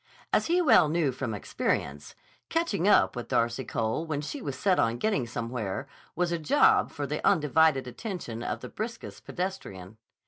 As 0.33 0.47
he 0.47 0.63
well 0.63 0.89
knew 0.89 1.11
from 1.11 1.35
experience, 1.35 2.15
catching 2.49 2.87
up 2.87 3.15
with 3.15 3.27
Darcy 3.27 3.63
Cole 3.63 4.03
when 4.03 4.19
she 4.19 4.41
was 4.41 4.57
set 4.57 4.79
on 4.79 4.97
getting 4.97 5.27
somewhere 5.27 5.87
was 6.15 6.31
a 6.31 6.39
job 6.39 6.89
for 6.89 7.05
the 7.05 7.23
undivided 7.23 7.85
attention 7.85 8.41
of 8.41 8.61
the 8.61 8.69
briskest 8.69 9.25
pedestrian. 9.25 9.97